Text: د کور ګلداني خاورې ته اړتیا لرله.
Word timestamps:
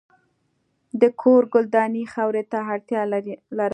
د 1.01 1.03
کور 1.21 1.41
ګلداني 1.53 2.03
خاورې 2.13 2.43
ته 2.51 2.57
اړتیا 2.73 3.01
لرله. 3.11 3.67